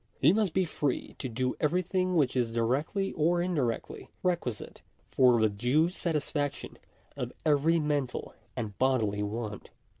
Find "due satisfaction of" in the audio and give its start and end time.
5.47-7.33